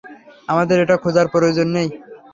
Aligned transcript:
আমাদের 0.47 0.77
এটা 0.79 0.95
খুঁজার 0.97 1.25
প্রয়োজন 1.27 1.67
নেই। 1.67 1.89